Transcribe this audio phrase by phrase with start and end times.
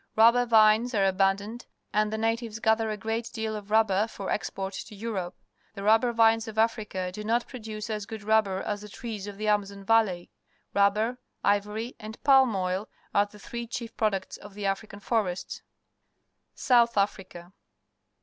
[0.15, 4.31] Rubber \ ines are abundant, and the natives gather a great deal of rubber for
[4.31, 5.35] export to Europe.
[5.75, 9.37] The rubber vines of Africa do not produce as good rubber as the trees of
[9.37, 10.31] the Amazon ralley.
[10.73, 15.61] Rubber, ivory, and palm oi l are the three chief products of the African forests.
[16.55, 17.53] South Africa.